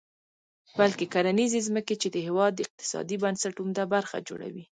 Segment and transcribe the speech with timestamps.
[0.79, 4.63] بلکې کرنیزې ځمکې، چې د هېواد د اقتصادي بنسټ عمده برخه جوړوي.